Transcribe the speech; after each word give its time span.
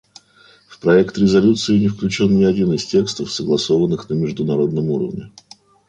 В 0.67 0.79
проект 0.79 1.15
резолюции 1.19 1.77
не 1.77 1.87
включен 1.87 2.35
ни 2.35 2.43
один 2.43 2.73
из 2.73 2.87
текстов, 2.87 3.31
согласованных 3.31 4.09
на 4.09 4.15
международном 4.15 4.89
уровне. 4.89 5.31